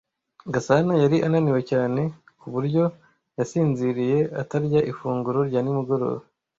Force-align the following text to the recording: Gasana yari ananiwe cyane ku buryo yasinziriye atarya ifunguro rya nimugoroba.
Gasana 0.53 0.93
yari 1.03 1.17
ananiwe 1.27 1.61
cyane 1.71 2.01
ku 2.39 2.45
buryo 2.53 2.83
yasinziriye 3.37 4.19
atarya 4.41 4.79
ifunguro 4.91 5.39
rya 5.49 5.59
nimugoroba. 5.63 6.21